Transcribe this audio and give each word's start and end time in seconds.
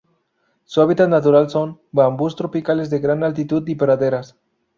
Su 0.65 0.81
hábitat 0.81 1.09
natural 1.09 1.51
son: 1.51 1.79
bambús 1.91 2.35
tropicales 2.35 2.89
de 2.89 2.97
gran 2.97 3.23
altitud 3.23 3.67
y 3.67 3.75
praderas. 3.75 4.35